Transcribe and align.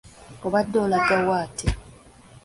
Obadde 0.45 0.77
olaga 0.85 1.17
wa 1.27 1.35
ate? 1.45 1.67